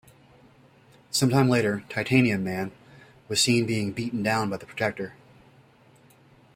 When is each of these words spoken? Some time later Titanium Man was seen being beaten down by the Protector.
Some 1.11 1.29
time 1.29 1.47
later 1.47 1.83
Titanium 1.87 2.43
Man 2.43 2.71
was 3.27 3.39
seen 3.39 3.67
being 3.67 3.91
beaten 3.91 4.23
down 4.23 4.49
by 4.49 4.57
the 4.57 4.65
Protector. 4.65 5.13